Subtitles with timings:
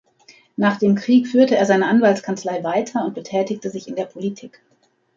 [0.57, 4.63] Nach dem Krieg führte er seine Anwaltskanzlei weiter und betätigte sich in der Politik.